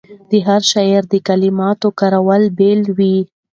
[0.29, 3.17] د هر شاعر د کلماتو کارول بېل وي.